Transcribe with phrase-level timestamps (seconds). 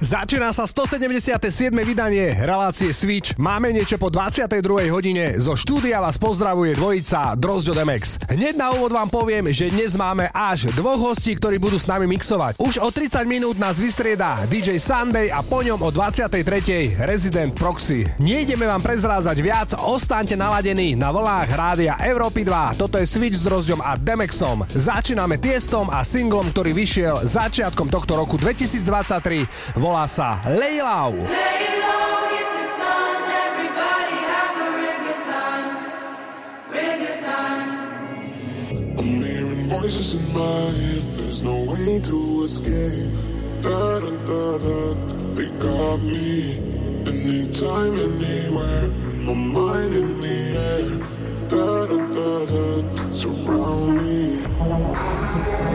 [0.00, 1.76] Začína sa 177.
[1.84, 3.36] vydanie relácie Switch.
[3.36, 4.88] Máme niečo po 22.
[4.88, 5.36] hodine.
[5.36, 8.16] Zo štúdia vás pozdravuje dvojica Drozďo Demex.
[8.32, 12.08] Hneď na úvod vám poviem, že dnes máme až dvoch hostí, ktorí budú s nami
[12.16, 12.56] mixovať.
[12.56, 16.32] Už o 30 minút nás vystrieda DJ Sunday a po ňom o 23.
[17.04, 18.08] Resident Proxy.
[18.24, 22.80] Nejdeme vám prezrázať viac, ostaňte naladení na vlnách rádia Európy 2.
[22.80, 24.64] Toto je Switch s Drozďom a Demexom.
[24.64, 29.84] Začíname tiestom a singlom, ktorý vyšiel začiatkom tohto roku 2023.
[29.90, 31.26] Volá sa Lejlau.
[39.66, 43.10] voices in my head, there's no way to escape.
[43.62, 44.78] Da da da da,
[45.34, 46.62] they got me.
[47.10, 48.86] Anytime, anywhere,
[49.26, 50.38] my mind in the
[50.70, 51.02] air.
[51.50, 52.66] Da da da da,
[53.10, 55.49] surround me.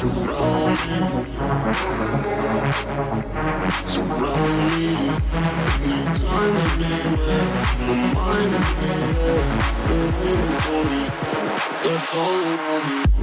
[0.00, 0.98] surround me.
[3.84, 4.96] Surround me.
[9.86, 11.02] They're waiting for me.
[11.82, 13.19] They're calling on me.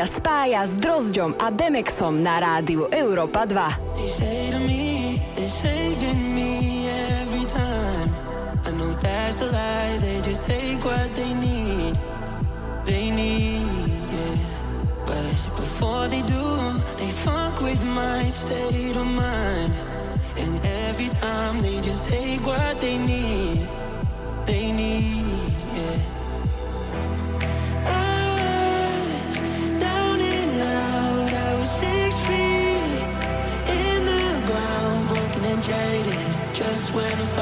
[0.00, 3.52] Ťa spája s Drozďom a Demexom na rádiu Európa 2.
[15.60, 16.48] Before they do,
[16.96, 19.72] they fuck with my state of mind.
[20.40, 20.56] And
[20.88, 23.68] every time they just take what they need,
[24.48, 24.99] they need.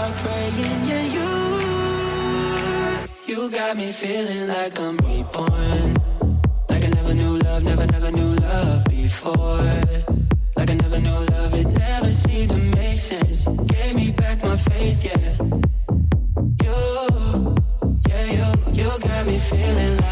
[0.09, 0.89] When start praying.
[0.89, 1.29] Yeah, you,
[3.27, 5.97] you got me feeling like I'm reborn.
[6.69, 9.83] Like I never knew love, never, never knew love before.
[10.57, 13.45] Like I never knew love, it never seemed to make sense.
[13.45, 15.37] Gave me back my faith, yeah.
[16.63, 17.57] You,
[18.09, 20.08] yeah, you, you got me mixujú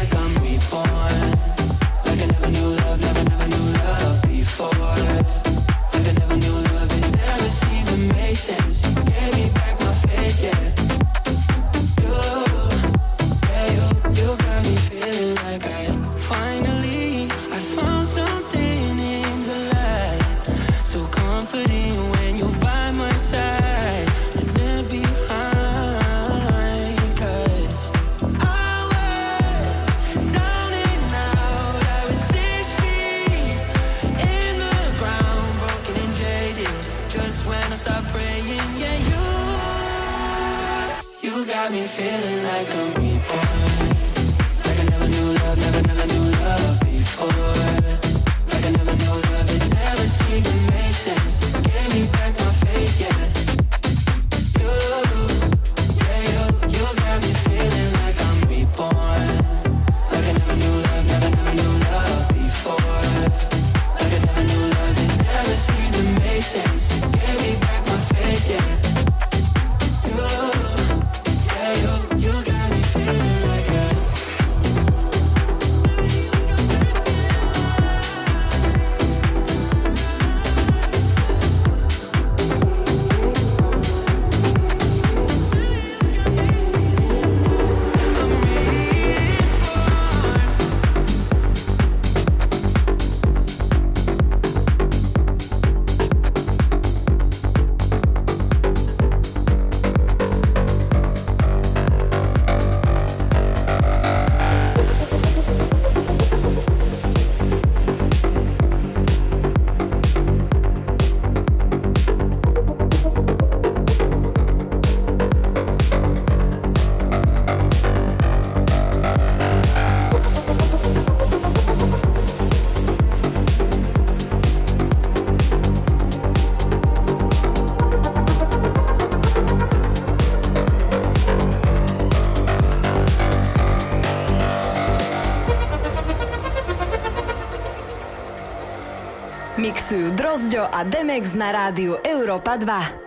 [140.57, 143.06] Drozďo a Demex na rádiu Európa 2.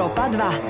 [0.00, 0.69] Európa 2.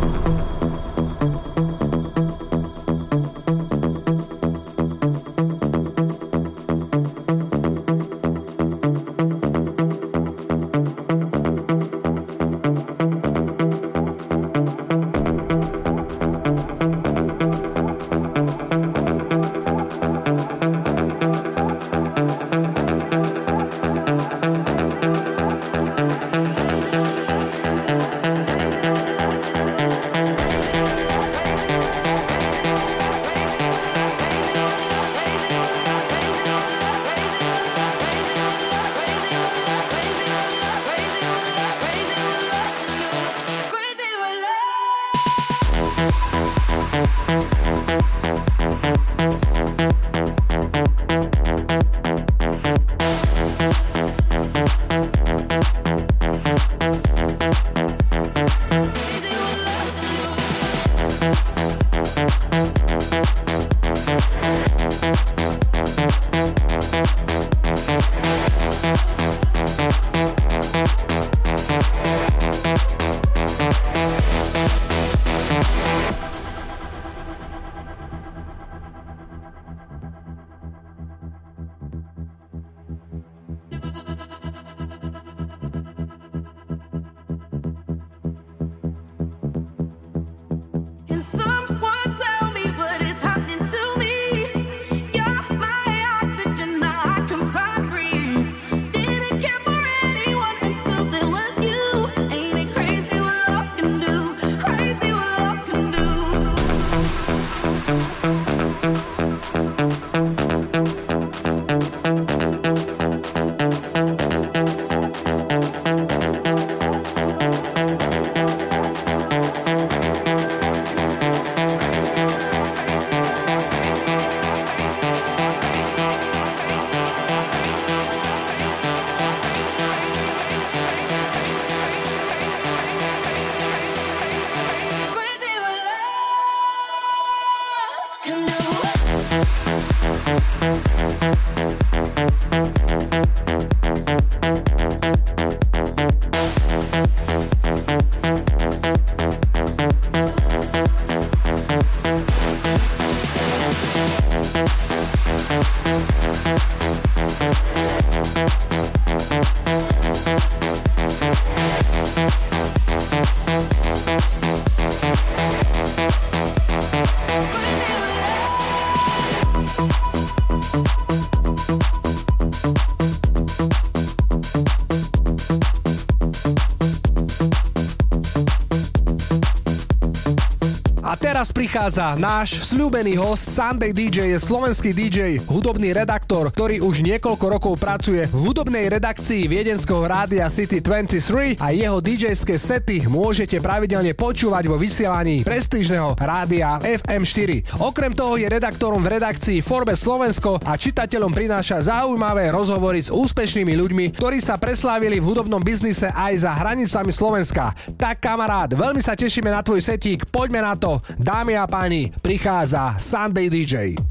[181.49, 187.73] prichádza náš slúbený host Sunday DJ, je slovenský DJ, hudobný redaktor, ktorý už niekoľko rokov
[187.81, 194.69] pracuje v hudobnej redakcii viedenského rádia City 23 a jeho DJ-ské sety môžete pravidelne počúvať
[194.69, 197.81] vo vysielaní prestížneho rádia FM4.
[197.81, 203.73] Okrem toho je redaktorom v redakcii Forbes Slovensko a čitateľom prináša zaujímavé rozhovory s úspešnými
[203.73, 207.73] ľuďmi, ktorí sa preslávili v hudobnom biznise aj za hranicami Slovenska.
[207.97, 211.01] Tak kamarát, veľmi sa tešíme na tvoj setík, poďme na to.
[211.31, 214.10] Dámy a páni, prichádza Sunday DJ.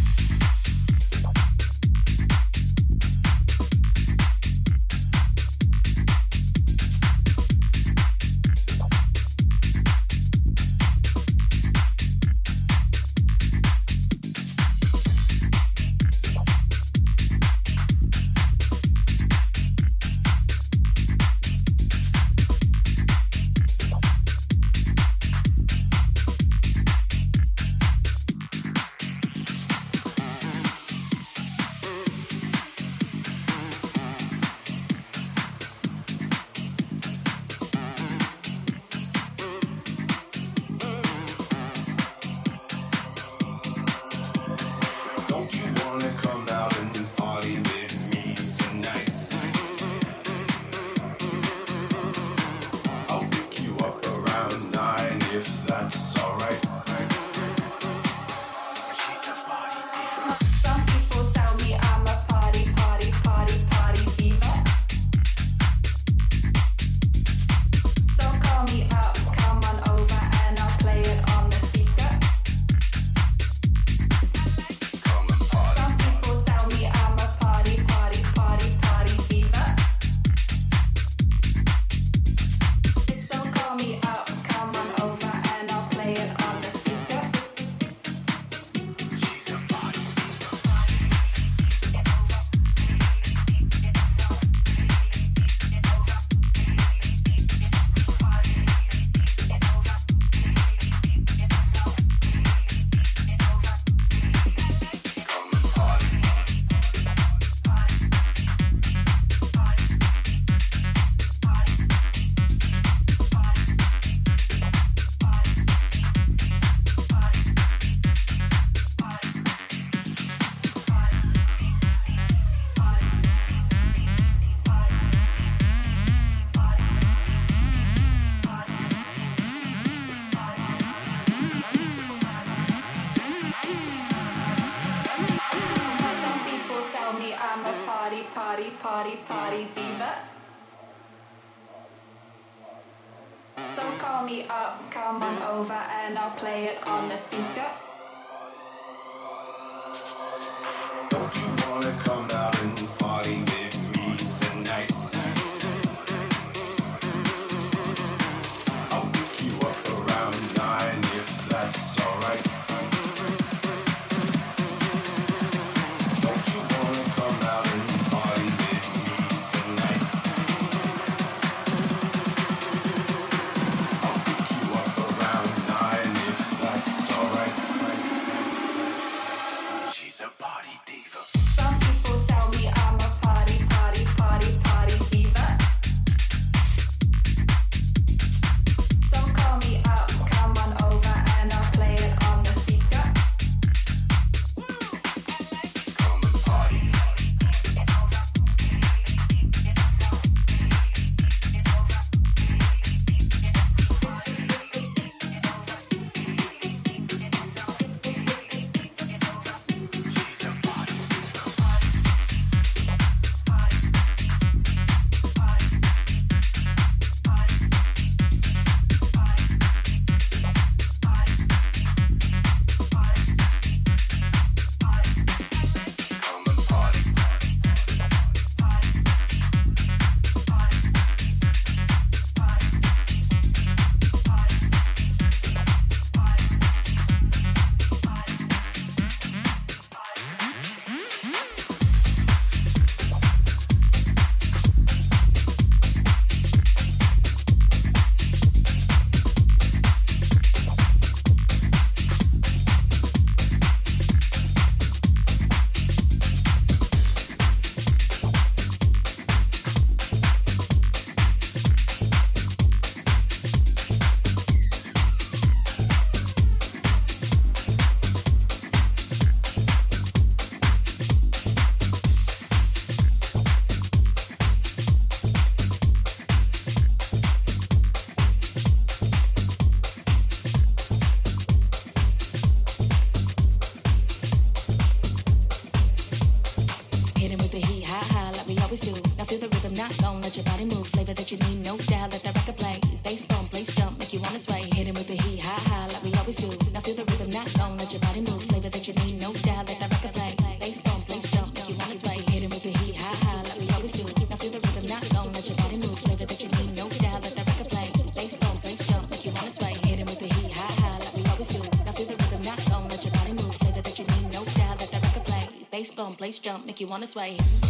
[316.01, 317.60] Bump, place jump, make you wanna sway.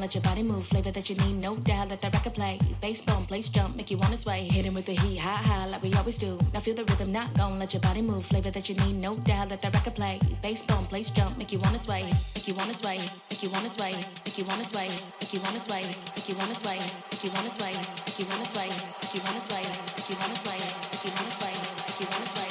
[0.00, 0.66] Let your body move.
[0.66, 1.90] Flavor that you need, no doubt.
[1.90, 2.58] Let the record play.
[2.80, 4.42] Bass bump, place jump, make you wanna sway.
[4.44, 6.38] Hitting with the heat, high, high, like we always do.
[6.52, 7.58] Now feel the rhythm, not gone.
[7.58, 8.24] Let your body move.
[8.24, 9.50] Flavor that you need, no doubt.
[9.50, 10.18] Let the record play.
[10.42, 12.02] Bass bump, place jump, make you wanna sway.
[12.34, 12.98] Make you wanna sway.
[13.30, 13.94] Make you wanna sway.
[14.24, 14.88] Make you wanna sway.
[15.20, 15.82] Make you wanna sway.
[16.16, 16.78] Make you wanna sway.
[17.10, 17.68] Make you wanna sway.
[18.02, 18.68] Make you wanna sway.
[19.00, 19.62] Make you wanna sway.
[19.96, 20.58] Make you wanna sway.
[20.90, 21.54] Make you wanna sway.
[21.86, 22.50] Make you wanna sway.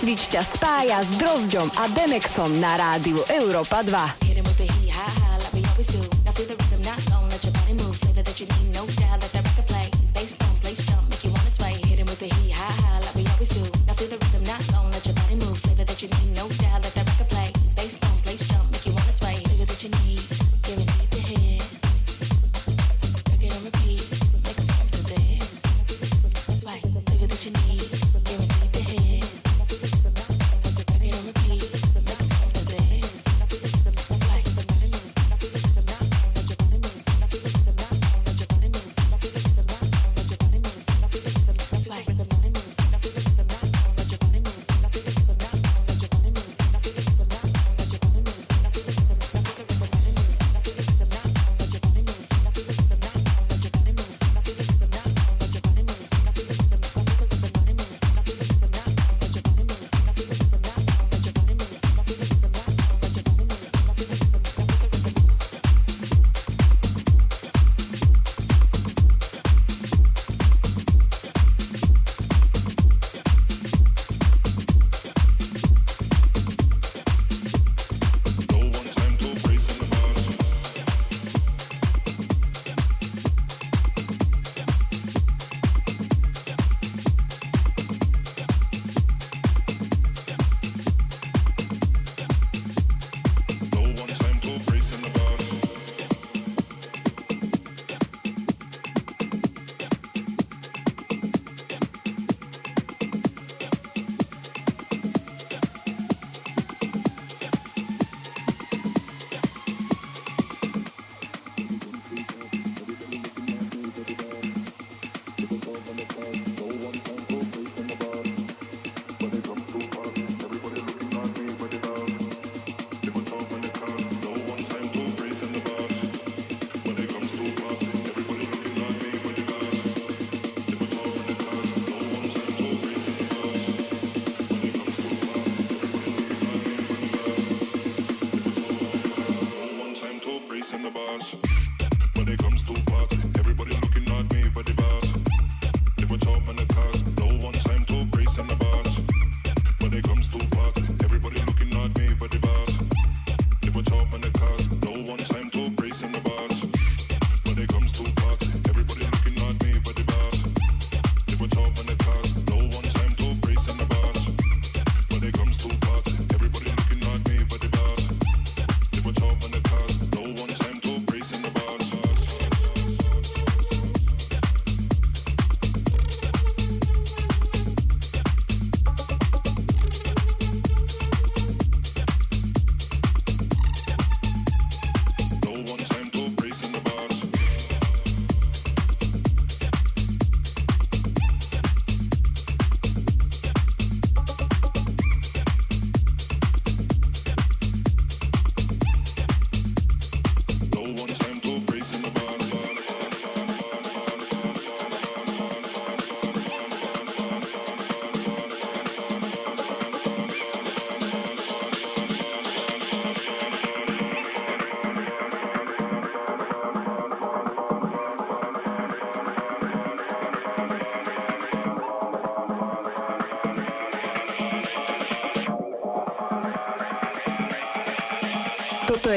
[0.00, 4.25] Switch ťa spája s Drozdom a Demexom na rádiu Európa 2.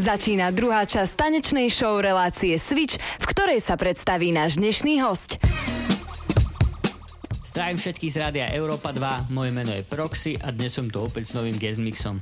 [0.00, 5.36] Začína druhá časť tanečnej show relácie Switch, v ktorej sa predstaví náš dnešný host.
[7.44, 11.28] Zdravím všetkých z rádia Európa 2, moje meno je Proxy a dnes som tu opäť
[11.28, 12.16] s novým guest mixom.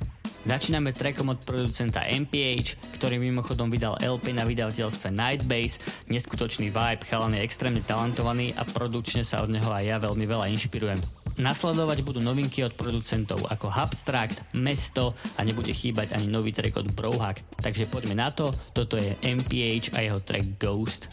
[0.48, 5.76] Začíname trackom od producenta MPH, ktorý mimochodom vydal LP na vydavateľstve Nightbase,
[6.08, 10.48] neskutočný vibe, chalan je extrémne talentovaný a produkčne sa od neho aj ja veľmi veľa
[10.48, 11.04] inšpirujem.
[11.36, 16.96] Nasledovať budú novinky od producentov ako Abstract, Mesto a nebude chýbať ani nový track od
[16.96, 17.44] Brohack.
[17.60, 21.12] Takže poďme na to, toto je MPH a jeho track Ghost.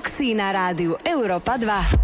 [0.00, 1.99] Proxy na rádiu Europa 2.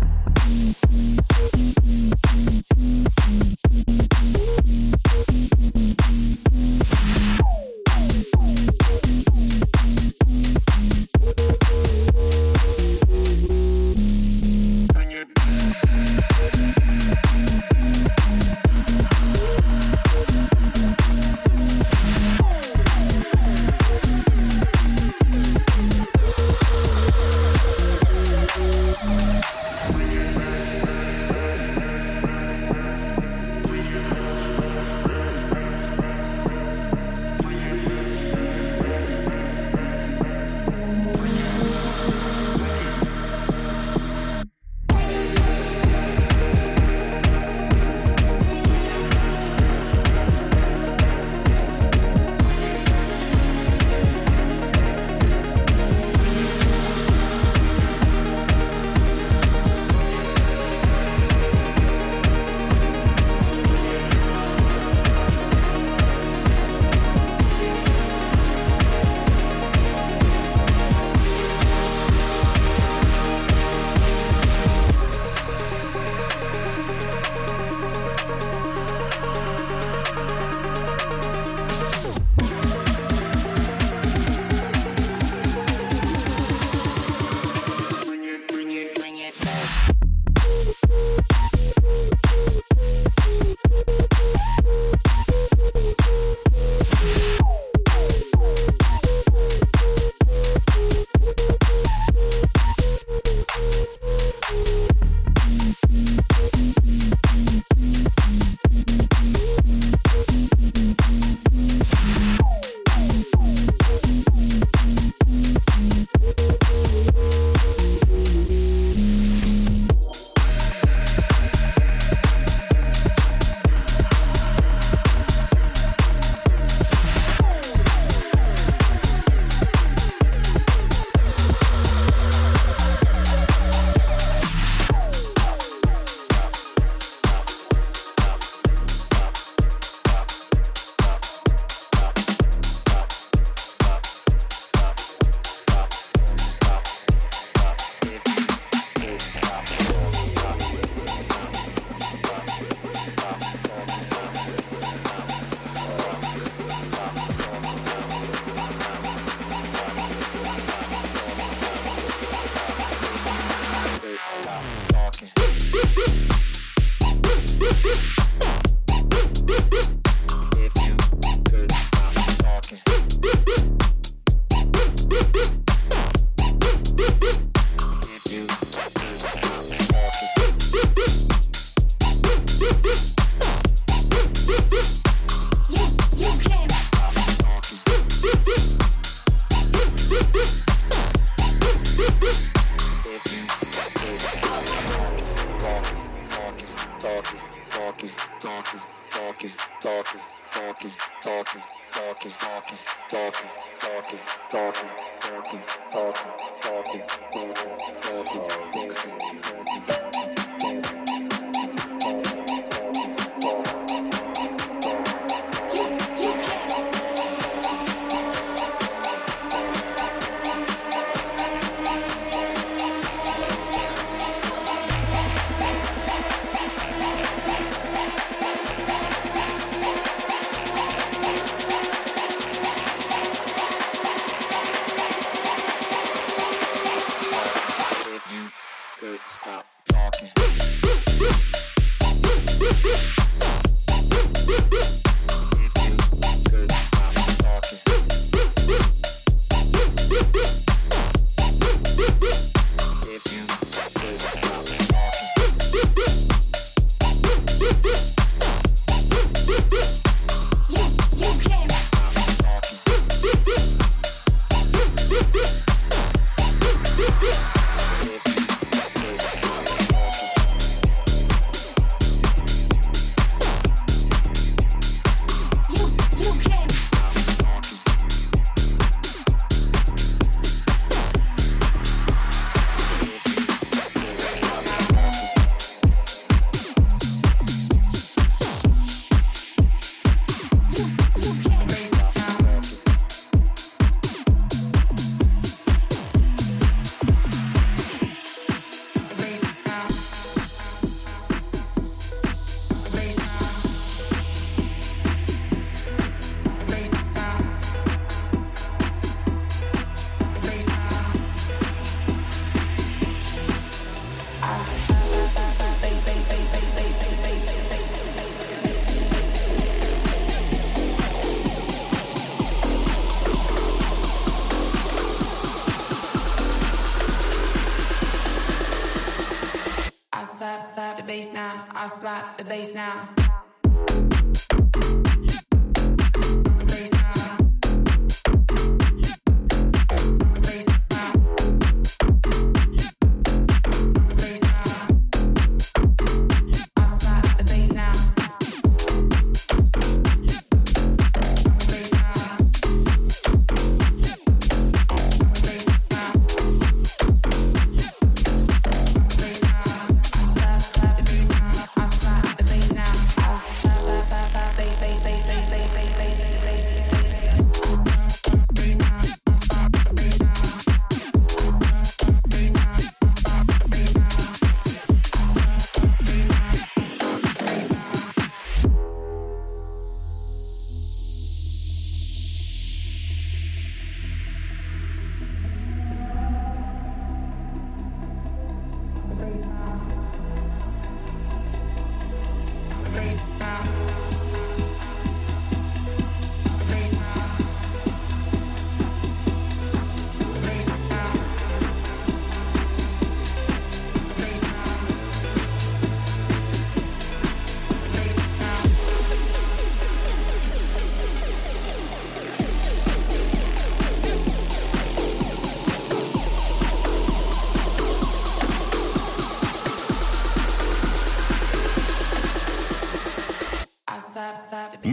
[332.47, 333.16] Bass now.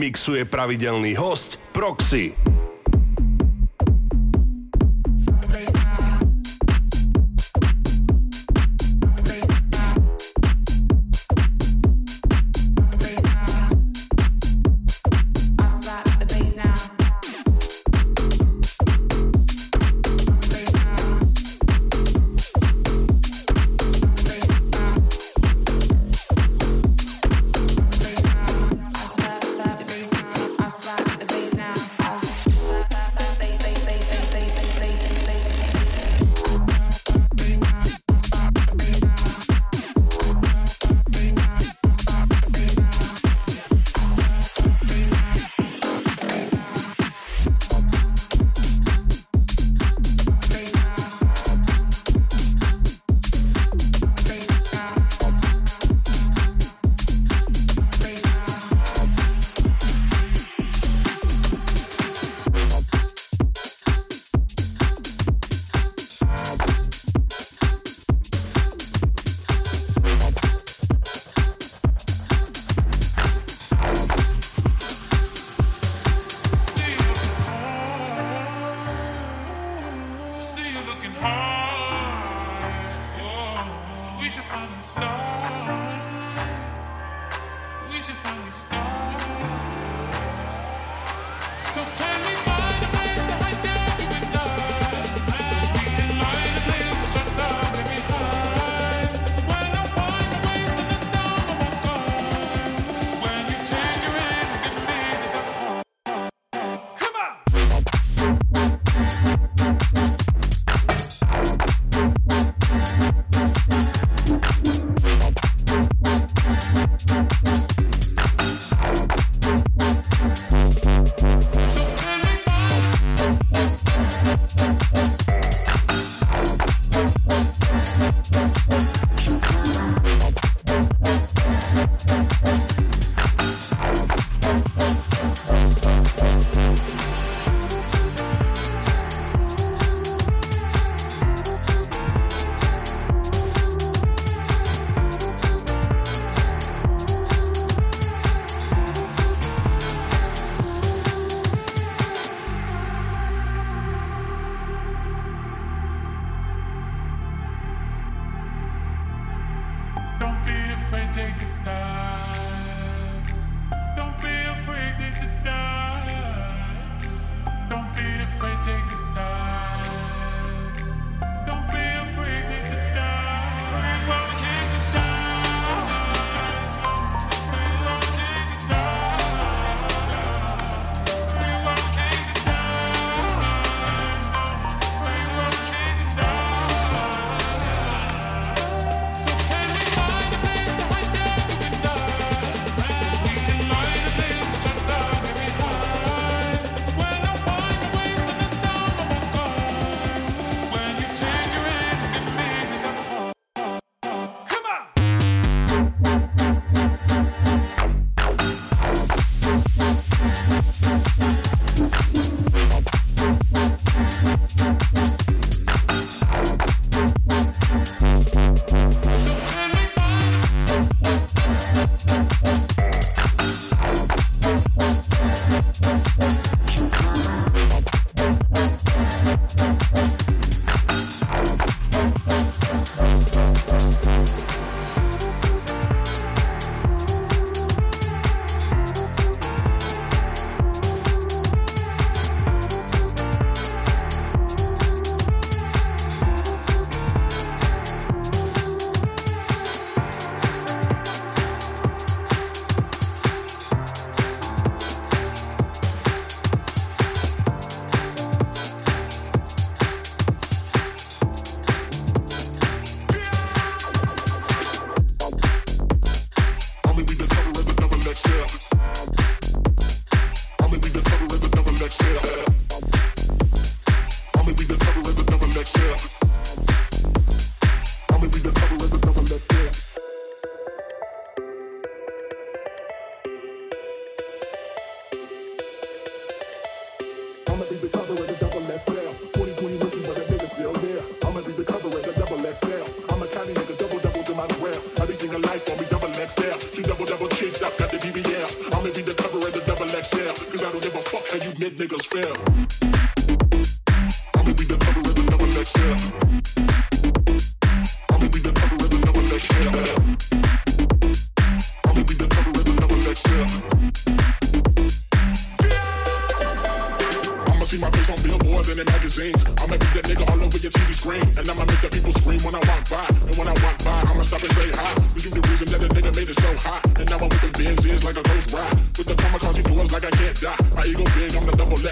[0.03, 2.52] Mixuje pravidelný host Proxy.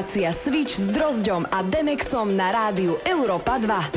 [0.00, 3.92] Relácia Switch s Drozdom a Demexom na rádiu Európa 2.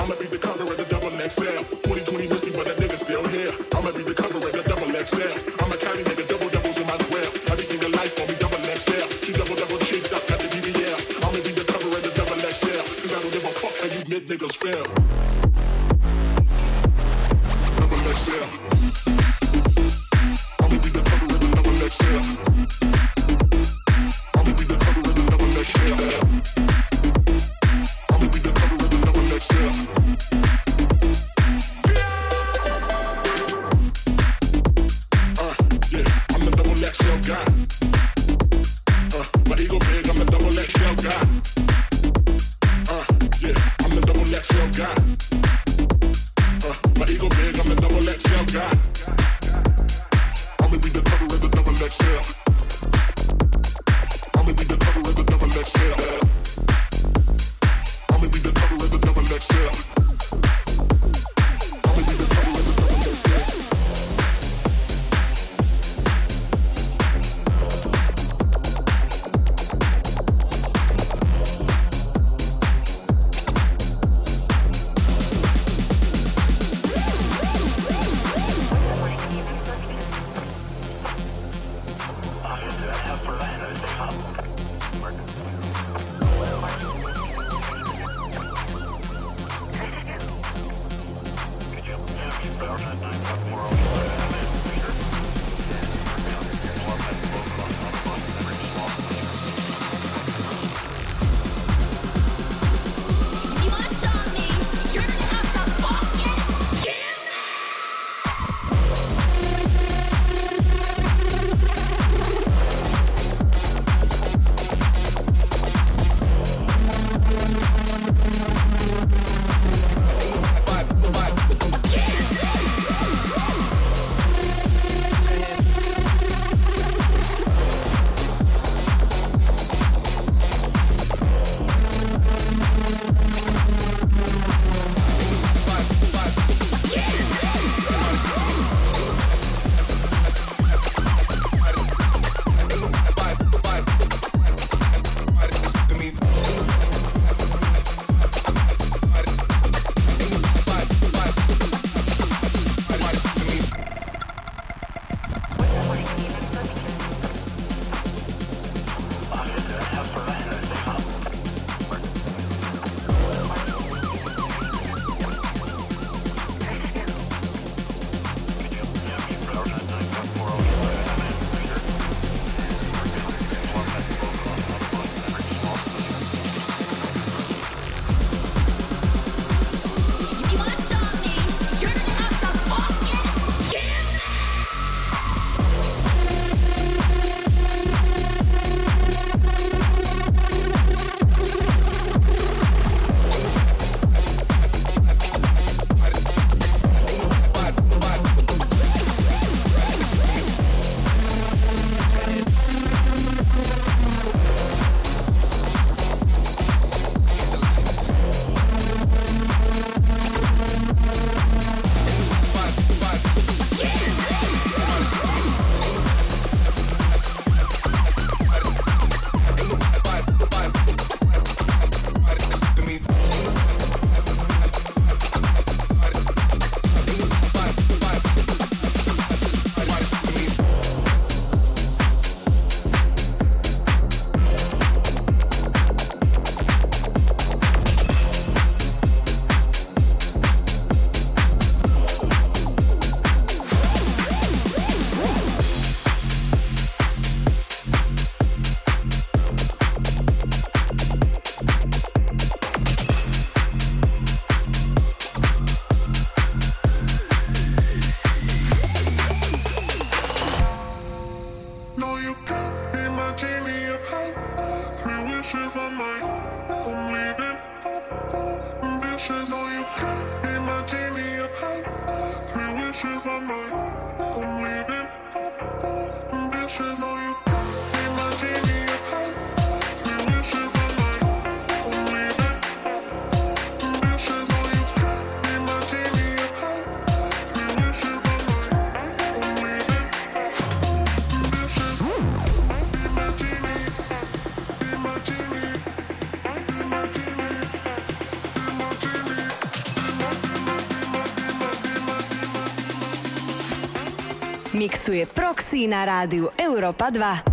[305.03, 307.52] Mixuje Proxy na rádiu Europa 2.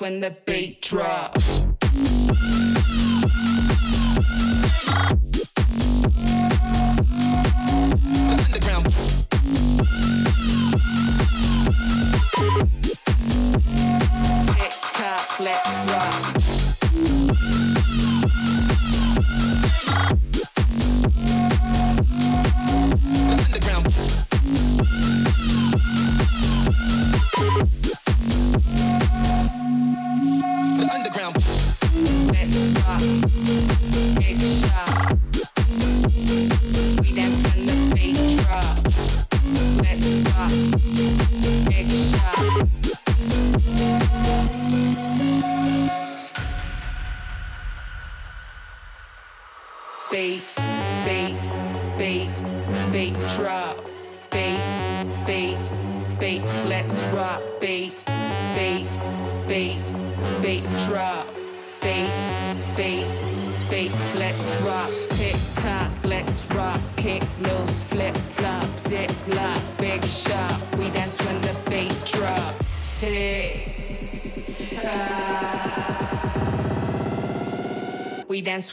[0.00, 0.30] When the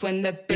[0.01, 0.50] when the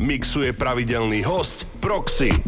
[0.00, 2.47] Mixuje pravidelný host Proxy.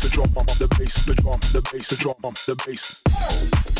[0.00, 3.79] bass, the drum, the bass, the drum, the bass, the drum, the bass.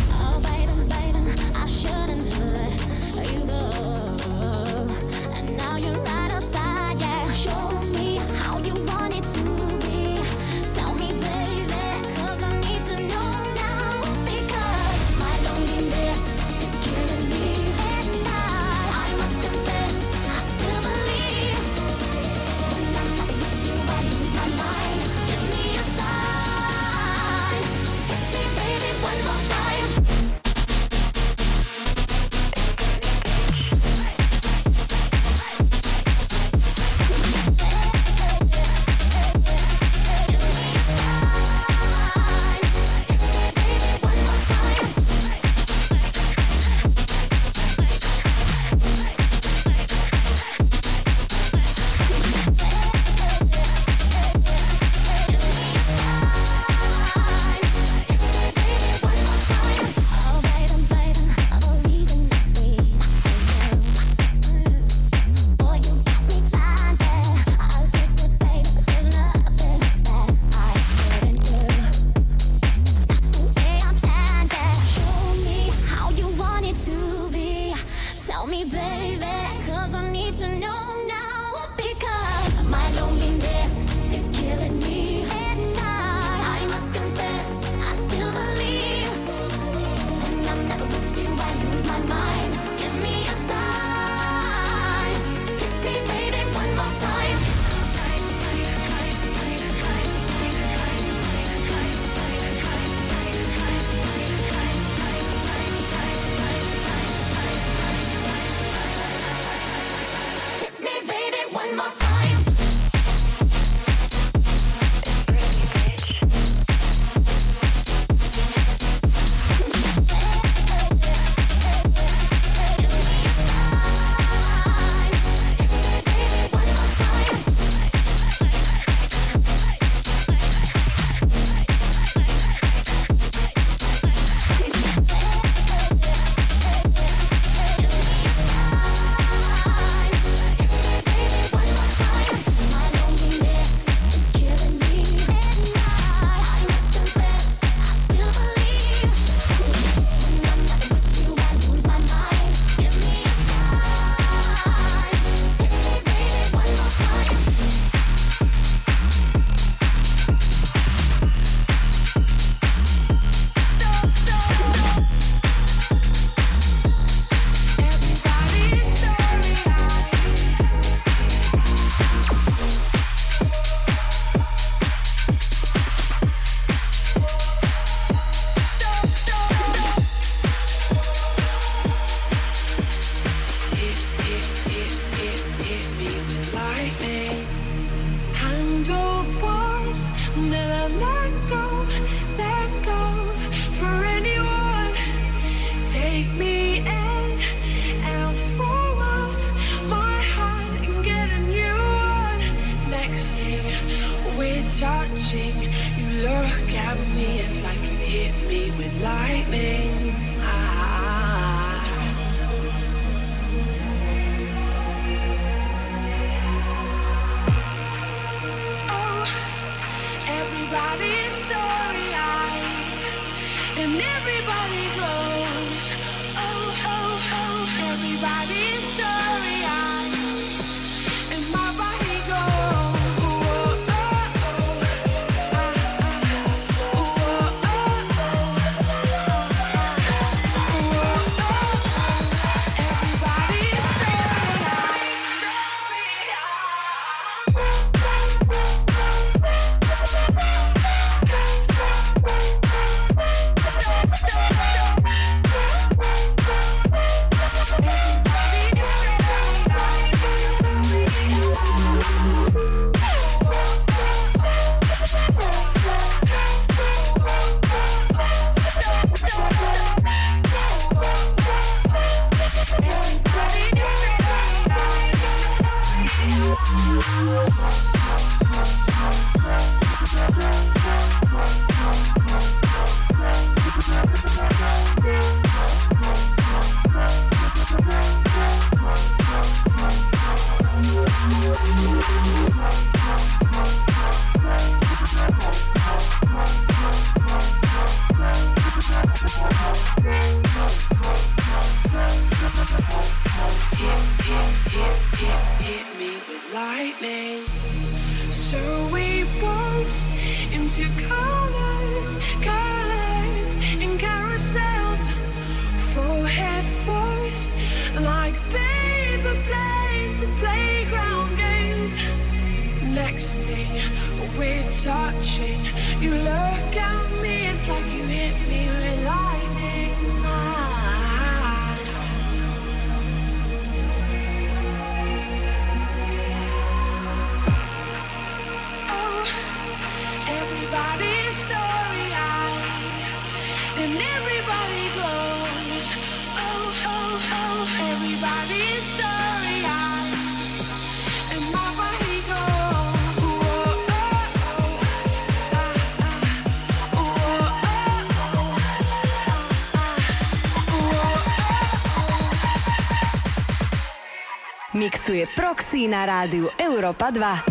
[365.87, 367.50] Na rádiu Europa 2.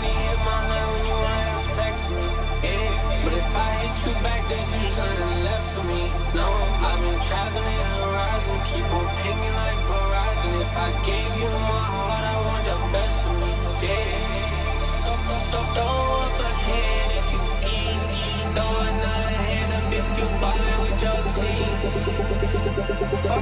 [23.01, 23.41] Say, oh,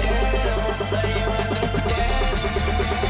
[0.00, 3.09] dead, oh, say, you end up dead.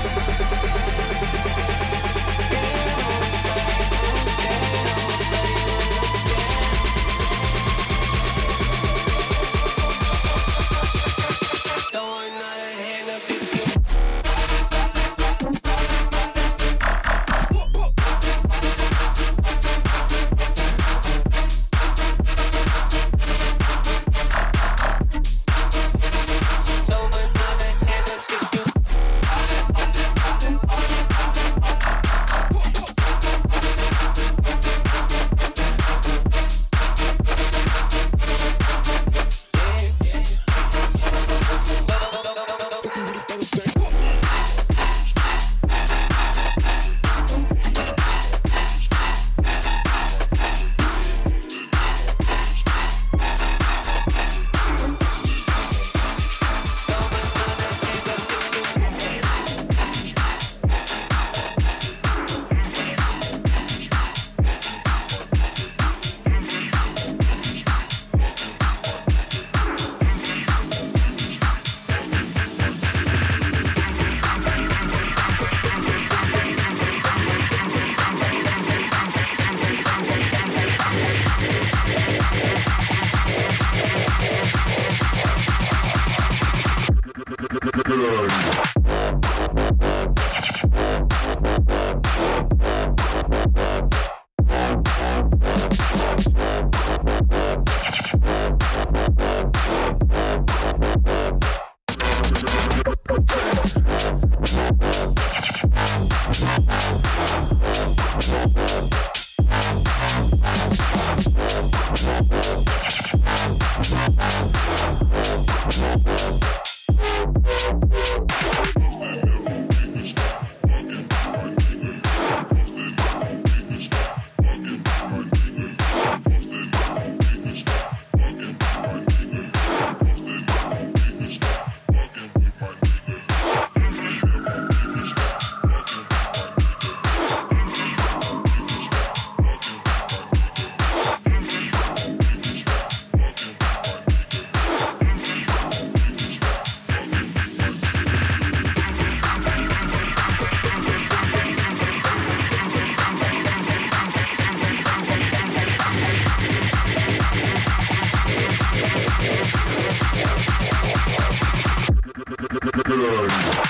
[162.91, 163.70] Good.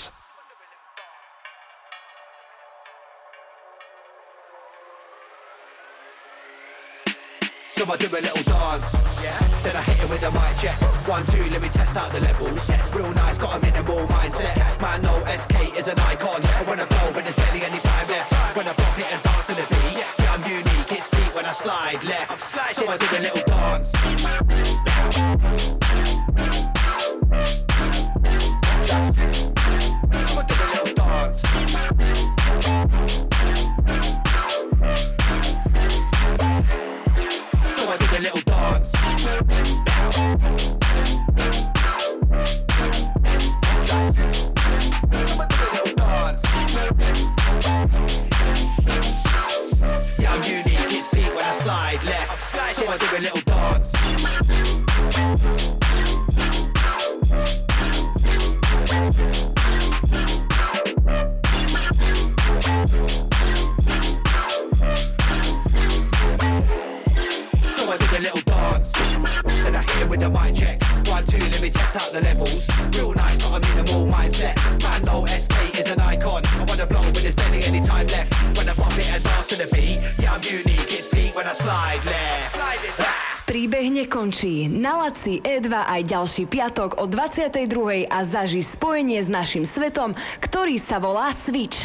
[86.01, 91.80] aj ďalší piatok o 22.00 a zaži spojenie s našim svetom, ktorý sa volá Switch.